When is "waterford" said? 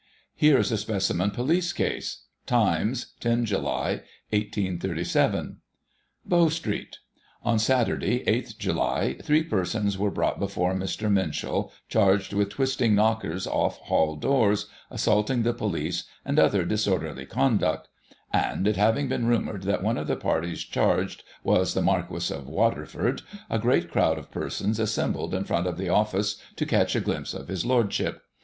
22.47-23.21